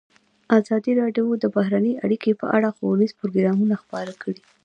[0.59, 4.41] ازادي راډیو د بهرنۍ اړیکې په اړه ښوونیز پروګرامونه خپاره کړي.